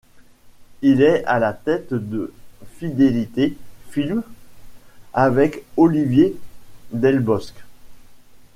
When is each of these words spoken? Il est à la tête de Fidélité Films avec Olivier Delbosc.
Il 0.81 1.03
est 1.03 1.23
à 1.25 1.37
la 1.37 1.53
tête 1.53 1.93
de 1.93 2.33
Fidélité 2.79 3.55
Films 3.91 4.23
avec 5.13 5.63
Olivier 5.77 6.35
Delbosc. 6.91 7.53